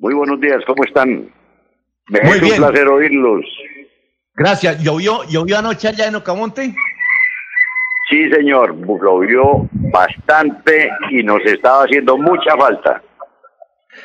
[0.00, 1.28] Muy buenos días, ¿cómo están?
[2.08, 3.44] Me Muy es un placer oírlos.
[4.36, 4.80] Gracias.
[4.82, 6.72] ¿Llovió, ¿Llovió anoche allá en Ocamonte?
[8.08, 13.02] Sí, señor, llovió bastante y nos estaba haciendo mucha falta.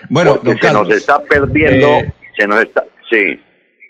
[0.10, 3.40] Bueno, se nos está perdiendo, eh, se nos está, sí,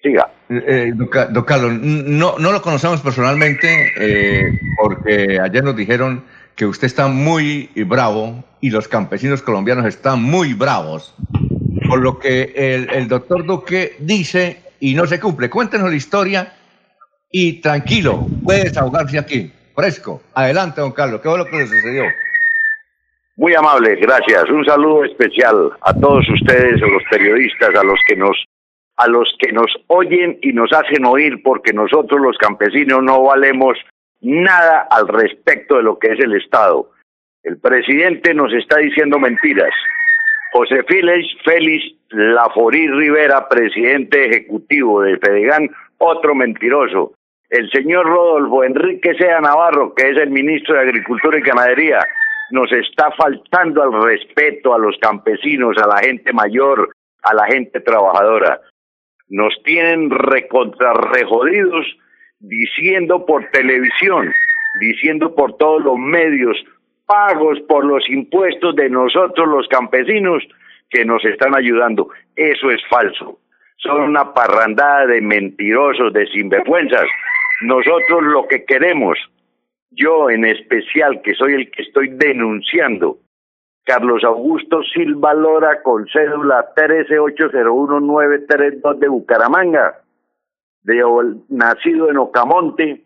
[0.04, 0.30] siga.
[0.50, 6.26] Eh, eh don, Carlos, no, no lo conocemos personalmente eh, porque ayer nos dijeron
[6.56, 11.16] que usted está muy bravo y los campesinos colombianos están muy bravos
[11.94, 15.48] por lo que el, doctor Duque dice y no se cumple.
[15.48, 16.52] Cuéntenos la historia
[17.30, 20.24] y tranquilo, puede desahogarse aquí, fresco.
[20.34, 22.06] Adelante, don Carlos, ¿qué fue lo que le sucedió?
[23.36, 24.50] Muy amable, gracias.
[24.50, 28.44] Un saludo especial a todos ustedes, a los periodistas, a los que nos
[28.98, 33.78] a los que nos oyen y nos hacen oír porque nosotros los campesinos no valemos
[34.20, 36.90] nada al respecto de lo que es el Estado.
[37.44, 39.76] El presidente nos está diciendo mentiras.
[40.54, 47.14] José Félix, Félix Laforí Rivera, presidente ejecutivo de Fedegan, otro mentiroso.
[47.50, 52.06] El señor Rodolfo Enrique Sea Navarro, que es el ministro de Agricultura y Ganadería,
[52.52, 56.92] nos está faltando al respeto a los campesinos, a la gente mayor,
[57.24, 58.62] a la gente trabajadora.
[59.30, 61.98] Nos tienen recontrarrejodidos
[62.40, 64.32] diciendo por televisión,
[64.80, 66.64] diciendo por todos los medios,
[67.14, 70.42] pagos por los impuestos de nosotros los campesinos
[70.90, 72.10] que nos están ayudando.
[72.36, 73.38] Eso es falso.
[73.78, 77.06] Son una parrandada de mentirosos, de sinvergüenzas.
[77.62, 79.20] Nosotros lo que queremos,
[79.92, 83.20] yo en especial, que soy el que estoy denunciando,
[83.86, 90.00] Carlos Augusto Silva Lora con cédula 1380192 de Bucaramanga,
[90.82, 91.04] de,
[91.50, 93.04] nacido en Ocamonte,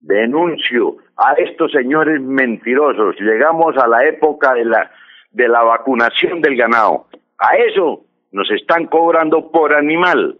[0.00, 3.16] denuncio a estos señores mentirosos.
[3.20, 4.90] Llegamos a la época de la,
[5.30, 7.06] de la vacunación del ganado.
[7.38, 10.36] A eso nos están cobrando por animal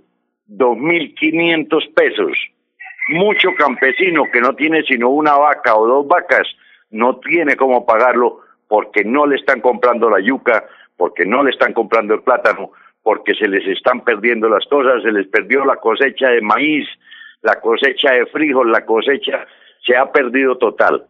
[0.47, 2.33] dos mil quinientos pesos.
[3.09, 6.47] Mucho campesino que no tiene sino una vaca o dos vacas
[6.91, 10.67] no tiene cómo pagarlo porque no le están comprando la yuca,
[10.97, 15.13] porque no le están comprando el plátano, porque se les están perdiendo las cosas, se
[15.13, 16.87] les perdió la cosecha de maíz,
[17.43, 19.47] la cosecha de frijol, la cosecha
[19.85, 21.07] se ha perdido total.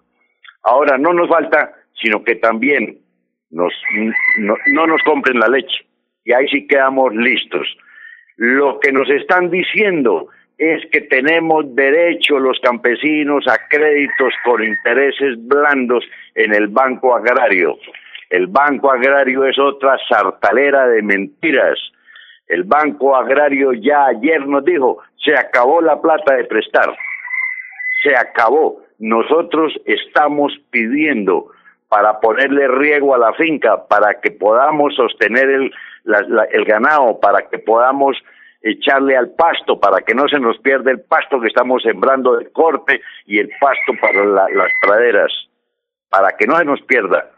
[0.63, 2.99] Ahora no nos falta, sino que también
[3.51, 3.73] nos,
[4.39, 5.87] no, no nos compren la leche.
[6.25, 7.67] Y ahí sí quedamos listos.
[8.37, 10.29] Lo que nos están diciendo
[10.59, 17.79] es que tenemos derecho los campesinos a créditos con intereses blandos en el Banco Agrario.
[18.29, 21.79] El Banco Agrario es otra sartalera de mentiras.
[22.49, 26.97] El Banco Agrario ya ayer nos dijo, se acabó la plata de prestar
[28.03, 28.83] se acabó.
[28.99, 31.51] Nosotros estamos pidiendo
[31.89, 35.73] para ponerle riego a la finca, para que podamos sostener el,
[36.65, 38.17] ganado, para que podamos
[38.61, 42.51] echarle al pasto, para que no se nos pierda el pasto que estamos sembrando de
[42.51, 45.33] corte y el pasto para las praderas,
[46.11, 47.31] para que no se nos pierda,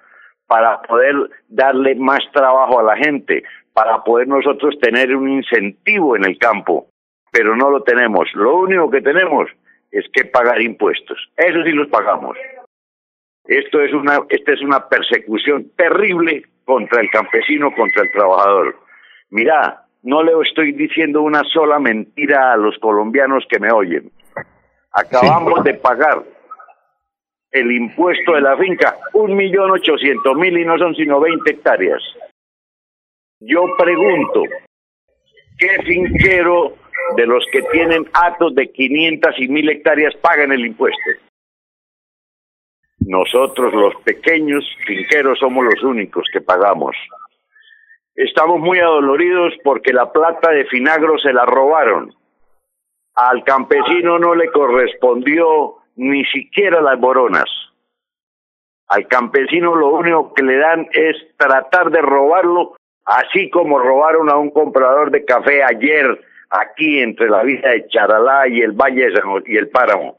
[0.47, 1.15] para poder
[1.49, 6.90] darle más trabajo a la gente, para poder nosotros tener un incentivo en el campo,
[7.31, 8.29] pero no lo tenemos.
[8.35, 9.49] Lo único que tenemos
[9.91, 11.31] es que pagar impuestos.
[11.37, 12.37] Eso sí los pagamos.
[13.45, 18.77] Esto es una, esta es una persecución terrible contra el campesino, contra el trabajador.
[19.31, 24.11] Mira, no le estoy diciendo una sola mentira a los colombianos que me oyen.
[24.93, 26.23] Acabamos de pagar
[27.51, 32.03] el impuesto de la finca, un millón ochocientos mil y no son sino veinte hectáreas.
[33.41, 34.43] Yo pregunto,
[35.61, 36.75] ¿qué finquero
[37.17, 41.11] de los que tienen actos de 500 y 1000 hectáreas pagan el impuesto.
[43.01, 46.97] Nosotros los pequeños finqueros somos los únicos que pagamos.
[48.15, 52.15] Estamos muy adoloridos porque la plata de Finagro se la robaron.
[53.15, 57.49] Al campesino no le correspondió ni siquiera las boronas.
[58.89, 62.77] Al campesino lo único que le dan es tratar de robarlo,
[63.11, 68.47] así como robaron a un comprador de café ayer aquí entre la villa de Charalá
[68.47, 69.09] y el Valle
[69.47, 70.19] y el Páramo.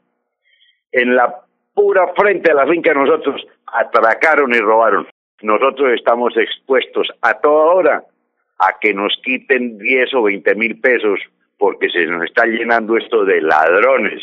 [0.92, 5.08] En la pura frente a la finca nosotros atracaron y robaron.
[5.40, 8.04] Nosotros estamos expuestos a toda hora
[8.58, 11.18] a que nos quiten 10 o 20 mil pesos
[11.58, 14.22] porque se nos está llenando esto de ladrones.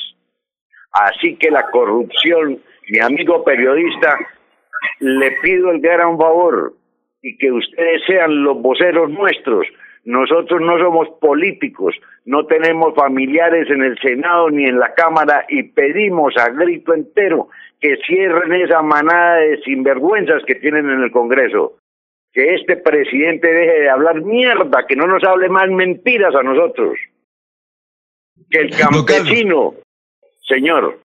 [0.92, 4.16] Así que la corrupción, mi amigo periodista,
[5.00, 6.74] le pido el gran favor
[7.22, 9.68] y que ustedes sean los voceros nuestros
[10.06, 11.96] nosotros no somos políticos,
[12.26, 17.50] no tenemos familiares en el Senado ni en la Cámara y pedimos a grito entero
[17.80, 21.76] que cierren esa manada de sinvergüenzas que tienen en el Congreso.
[22.32, 26.98] que este presidente deje de hablar mierda, que no nos hable más mentiras a nosotros.
[28.52, 29.74] Que el campesino,
[30.48, 31.00] señor.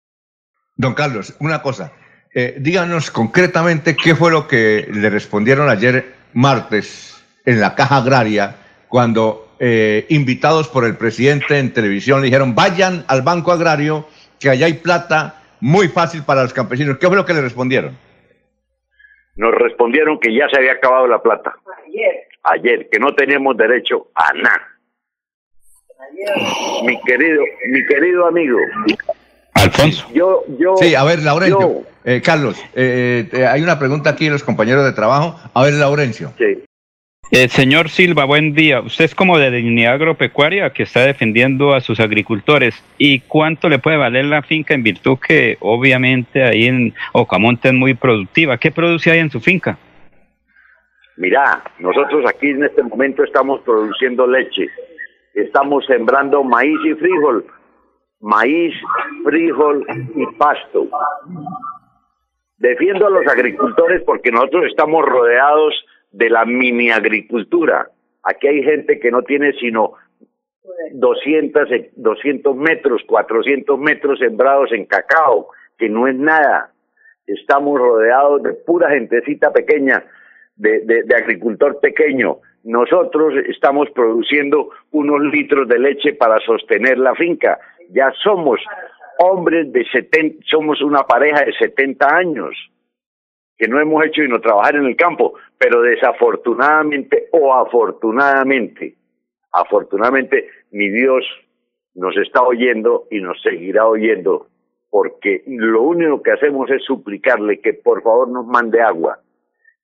[0.76, 1.94] Don Carlos, una cosa.
[2.36, 8.56] Eh, díganos concretamente qué fue lo que le respondieron ayer martes en la caja agraria
[8.88, 14.08] cuando eh, invitados por el presidente en televisión le dijeron vayan al Banco Agrario
[14.40, 16.98] que allá hay plata muy fácil para los campesinos.
[16.98, 17.98] ¿Qué fue lo que le respondieron?
[19.36, 21.54] Nos respondieron que ya se había acabado la plata.
[21.88, 22.28] Ayer.
[22.44, 24.68] Ayer, que no teníamos derecho a nada.
[26.84, 28.58] Mi querido, mi querido amigo.
[29.54, 30.08] Alfonso.
[30.14, 30.76] Yo, yo.
[30.78, 31.93] Sí, a ver, Laurencio.
[32.06, 35.40] Eh, Carlos, eh, hay una pregunta aquí de los compañeros de trabajo.
[35.54, 36.34] A ver, Laurencio.
[36.38, 36.64] Sí.
[37.36, 38.82] Eh, señor Silva, buen día.
[38.82, 42.76] Usted es como de dignidad agropecuaria que está defendiendo a sus agricultores.
[43.00, 47.74] ¿Y cuánto le puede valer la finca en virtud que obviamente ahí en Ocamonte es
[47.74, 48.60] muy productiva?
[48.60, 49.80] ¿Qué produce ahí en su finca?
[51.18, 54.68] Mira, nosotros aquí en este momento estamos produciendo leche.
[55.34, 57.46] Estamos sembrando maíz y frijol.
[58.20, 58.76] Maíz,
[59.24, 59.84] frijol
[60.16, 60.88] y pasto.
[62.64, 65.74] Defiendo a los agricultores porque nosotros estamos rodeados
[66.14, 67.90] de la mini agricultura.
[68.24, 69.96] Aquí hay gente que no tiene sino
[70.94, 71.68] 200,
[71.98, 76.72] 200 metros, 400 metros sembrados en cacao, que no es nada.
[77.28, 80.02] Estamos rodeados de pura gentecita pequeña,
[80.56, 82.38] de, de, agricultor pequeño.
[82.64, 87.60] Nosotros estamos produciendo unos litros de leche para sostener la finca.
[87.90, 88.62] Ya somos
[89.20, 92.56] hombres de 70, somos una pareja de 70 años
[93.58, 98.96] que no hemos hecho sino trabajar en el campo, pero desafortunadamente o afortunadamente,
[99.52, 101.24] afortunadamente mi Dios
[101.96, 104.48] nos está oyendo y nos seguirá oyendo,
[104.90, 109.20] porque lo único que hacemos es suplicarle que por favor nos mande agua,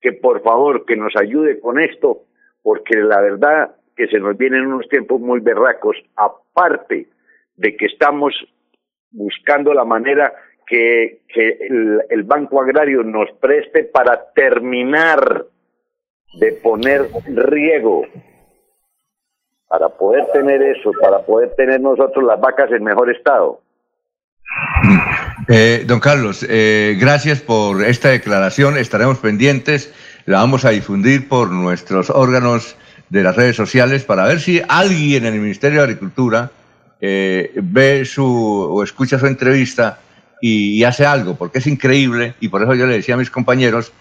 [0.02, 2.24] que por favor que nos ayude con esto,
[2.64, 7.08] porque la verdad que se nos vienen unos tiempos muy berracos, aparte
[7.56, 8.34] de que estamos
[9.12, 10.34] buscando la manera
[10.70, 11.22] que,
[12.10, 15.46] el, Banco Agrario nos preste para terminar
[16.40, 18.04] de poner riego,
[19.68, 23.62] para poder tener eso, para poder tener nosotros las vacas en mejor estado.
[25.48, 28.78] Eh, don Carlos, eh, gracias por esta declaración.
[28.78, 29.94] Estaremos pendientes.
[30.26, 32.78] La vamos a difundir por nuestros órganos
[33.10, 36.52] de las redes sociales para ver si alguien en el Ministerio de Agricultura
[37.02, 40.00] eh, ve su o escucha su entrevista
[40.42, 43.92] y, hace algo, porque es increíble, y por eso yo le decía a mis compañeros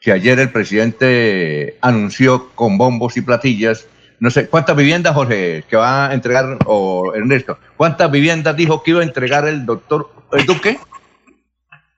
[0.00, 3.86] que ayer el presidente anunció con bombos y platillas,
[4.20, 8.92] no sé, ¿cuántas viviendas, Jorge, que va a entregar, o Ernesto, cuántas viviendas dijo que
[8.92, 10.78] iba a entregar el doctor el Duque?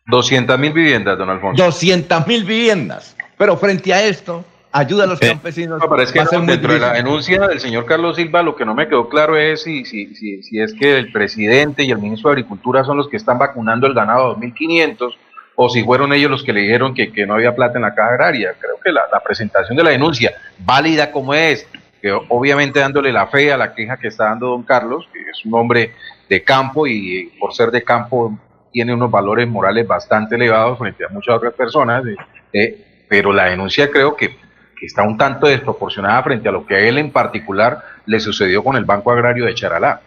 [0.06, 1.62] 200 mil viviendas, don Alfonso.
[1.62, 3.16] 200 mil viviendas.
[3.38, 5.80] Pero frente a esto, ayuda a los campesinos.
[5.80, 8.88] No, es que dentro de la denuncia del señor Carlos Silva, lo que no me
[8.88, 12.34] quedó claro es si, si, si, si, es que el presidente y el ministro de
[12.34, 15.14] Agricultura son los que están vacunando el ganado 2.500
[15.56, 17.94] o si fueron ellos los que le dijeron que, que no había plata en la
[17.94, 18.54] caja agraria.
[18.58, 21.66] Creo que la, la, presentación de la denuncia, válida como es,
[22.00, 25.44] que obviamente dándole la fe a la queja que está dando don Carlos, que es
[25.44, 25.92] un hombre
[26.28, 28.38] de campo y por ser de campo
[28.72, 32.16] tiene unos valores morales bastante elevados frente a muchas otras personas, eh,
[32.52, 34.36] eh, pero la denuncia creo que
[34.80, 38.64] que está un tanto desproporcionada frente a lo que a él en particular le sucedió
[38.64, 40.00] con el Banco Agrario de Charalá.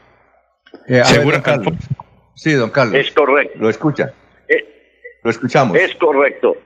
[0.88, 1.04] Eh,
[1.44, 1.76] Carlos.
[2.34, 2.96] Sí, don Carlos.
[2.96, 3.60] Es correcto.
[3.60, 4.12] Lo escucha.
[4.48, 4.66] Eh,
[5.22, 5.78] lo escuchamos.
[5.78, 6.58] Es correcto.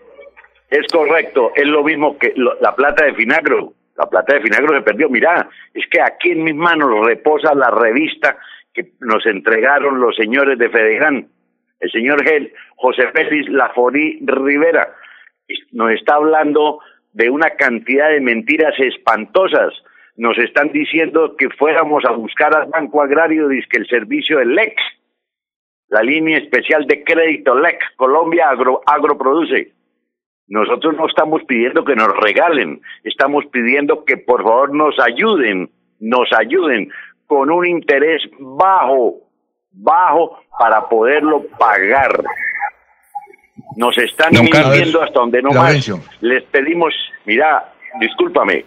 [0.70, 1.52] Es correcto.
[1.54, 3.74] Es lo mismo que la plata de Finagro.
[3.98, 5.10] La plata de Finagro se perdió.
[5.10, 8.38] Mirá, es que aquí en mis manos reposa la revista
[8.74, 11.28] que nos entregaron los señores de Fedegrán.
[11.82, 12.24] El señor
[12.78, 14.96] José Félix Laforí Rivera
[15.74, 16.80] nos está hablando
[17.18, 19.74] de una cantidad de mentiras espantosas.
[20.18, 24.78] Nos están diciendo que fuéramos a buscar al Banco Agrario, que el servicio del LEC,
[25.90, 29.74] la línea especial de crédito LEC, Colombia Agro, Agroproduce.
[30.48, 36.32] Nosotros no estamos pidiendo que nos regalen, estamos pidiendo que por favor nos ayuden, nos
[36.34, 36.92] ayuden
[37.26, 39.16] con un interés bajo,
[39.72, 42.24] bajo para poderlo pagar.
[43.76, 45.92] Nos están mintiendo hasta donde no más.
[46.22, 46.94] Les pedimos,
[47.26, 48.66] mira, discúlpame,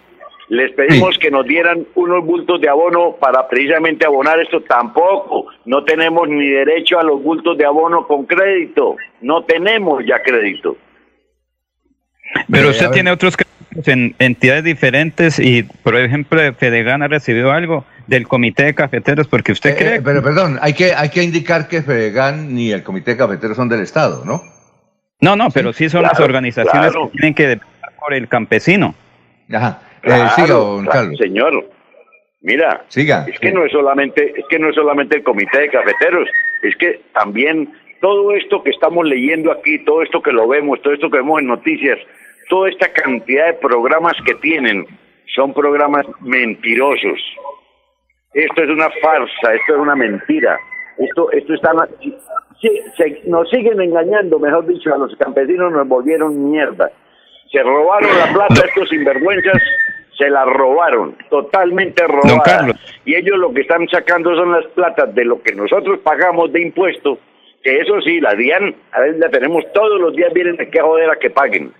[0.51, 4.61] les pedimos que nos dieran unos bultos de abono para precisamente abonar esto.
[4.61, 8.97] Tampoco, no tenemos ni derecho a los bultos de abono con crédito.
[9.21, 10.75] No tenemos ya crédito.
[12.51, 17.85] Pero usted tiene otros créditos en entidades diferentes y, por ejemplo, Fedegan ha recibido algo
[18.07, 19.95] del Comité de Cafeteros porque usted eh, cree...
[19.95, 23.55] Eh, pero perdón, hay que, hay que indicar que Fedegan ni el Comité de Cafeteros
[23.55, 24.41] son del Estado, ¿no?
[25.21, 28.95] No, no, pero sí son las organizaciones que tienen que depender por el campesino.
[29.53, 29.81] Ajá.
[30.03, 31.17] Eh, siga, don Carlos.
[31.19, 31.69] Señor,
[32.41, 33.25] mira, Siga.
[33.31, 36.27] es que no es solamente, es que no es solamente el comité de cafeteros,
[36.63, 40.93] es que también todo esto que estamos leyendo aquí, todo esto que lo vemos, todo
[40.93, 41.99] esto que vemos en noticias,
[42.49, 44.87] toda esta cantidad de programas que tienen,
[45.35, 47.19] son programas mentirosos.
[48.33, 50.57] Esto es una farsa, esto es una mentira.
[50.97, 51.71] Esto, esto está,
[52.61, 56.91] sí, se- nos siguen engañando, mejor dicho, a los campesinos nos volvieron mierda.
[57.51, 59.61] Se robaron la plata, estos sinvergüenzas
[60.17, 62.33] se la robaron, totalmente robada.
[63.05, 66.61] Y ellos lo que están sacando son las platas de lo que nosotros pagamos de
[66.61, 67.17] impuestos,
[67.63, 70.83] que eso sí, la DIAN, a veces la tenemos todos los días, vienen aquí a
[70.83, 71.73] joder a que paguen.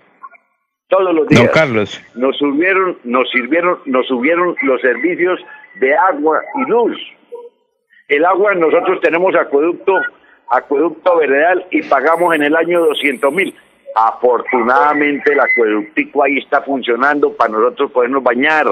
[0.88, 2.02] Todos los días Don Carlos.
[2.16, 5.40] nos subieron, nos sirvieron, nos subieron los servicios
[5.80, 6.98] de agua y luz.
[8.12, 9.98] El agua nosotros tenemos acueducto,
[10.50, 13.54] acueducto veredal y pagamos en el año 200 mil.
[13.96, 18.66] Afortunadamente el acueductico ahí está funcionando para nosotros podernos bañar.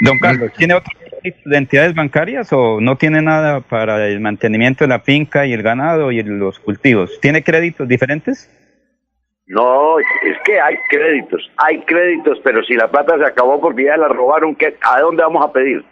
[0.00, 4.82] Don Carlos, ¿tiene otro crédito de entidades bancarias o no tiene nada para el mantenimiento
[4.82, 7.20] de la finca y el ganado y los cultivos?
[7.20, 8.50] ¿Tiene créditos diferentes?
[9.46, 13.96] No, es que hay créditos, hay créditos, pero si la plata se acabó porque ya
[13.96, 15.84] la robaron, ¿qué, ¿a dónde vamos a pedir?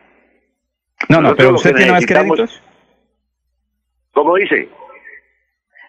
[1.09, 2.63] No, no, pero lo usted tiene más créditos.
[4.13, 4.69] ¿Cómo dice?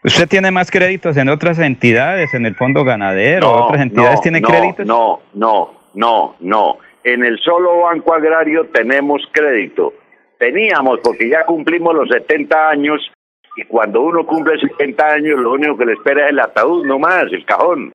[0.03, 4.21] ¿Usted tiene más créditos en otras entidades, en el fondo ganadero, o otras entidades no,
[4.21, 4.85] tienen no, créditos?
[4.85, 6.77] No, no, no, no.
[7.03, 9.93] En el solo Banco Agrario tenemos crédito.
[10.39, 13.11] Teníamos, porque ya cumplimos los 70 años,
[13.57, 16.97] y cuando uno cumple 70 años, lo único que le espera es el ataúd, no
[16.97, 17.91] más, el cajón.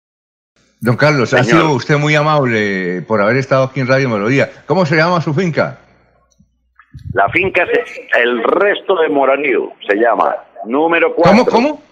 [0.80, 4.50] Don Carlos, ha sido usted muy amable por haber estado aquí en Radio Melodía.
[4.66, 5.80] ¿Cómo se llama su finca?
[7.12, 10.34] La finca es el resto de Morarío, se llama,
[10.66, 11.30] número 4.
[11.32, 11.82] ¿Cómo, cómo?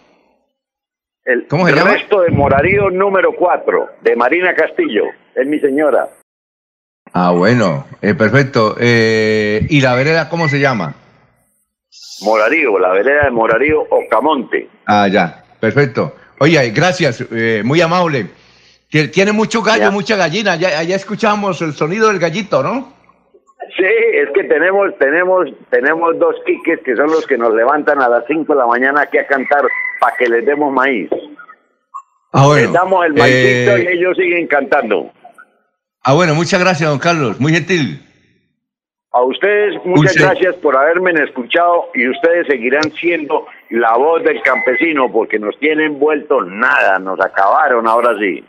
[1.25, 1.93] El ¿Cómo se llama?
[1.95, 6.09] resto de Morarío número 4, de Marina Castillo, es mi señora.
[7.13, 8.77] Ah, bueno, eh, perfecto.
[8.79, 10.95] Eh, ¿Y la vereda cómo se llama?
[12.23, 14.69] Morarío, la vereda de Morarío, Ocamonte.
[14.87, 16.17] Ah, ya, perfecto.
[16.41, 18.27] Oye, gracias, eh, muy amable.
[18.91, 19.91] Tie- Tiene mucho gallo, Ya.
[19.91, 20.57] mucha gallina.
[20.57, 22.93] Ya, ya escuchamos el sonido del gallito, ¿no?
[23.77, 28.09] Sí, es que tenemos, tenemos, tenemos dos quiques que son los que nos levantan a
[28.09, 29.63] las 5 de la mañana aquí a cantar
[30.01, 31.11] para que les demos maíz.
[32.33, 35.11] Ah, les damos el maízito eh, y ellos siguen cantando.
[36.03, 37.41] Ah, bueno, muchas gracias, don Carlos.
[37.41, 38.01] Muy gentil.
[39.11, 45.11] A ustedes muchas gracias por haberme escuchado y ustedes seguirán siendo la voz del campesino
[45.11, 48.45] porque nos tienen vuelto nada, nos acabaron ahora sí.